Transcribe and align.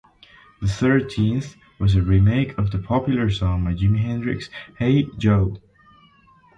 The 0.63 0.67
thirteenth 0.67 1.57
was 1.77 1.93
a 1.93 2.01
remake 2.01 2.57
of 2.57 2.71
the 2.71 2.79
popular 2.79 3.29
song 3.29 3.65
by 3.65 3.75
Jimi 3.75 3.99
Hendrix, 3.99 4.49
"Hey 4.79 5.03
Joe". 5.19 5.57